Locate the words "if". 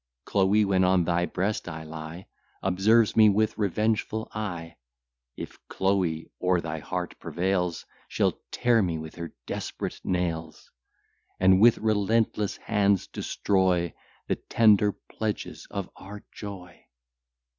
5.37-5.59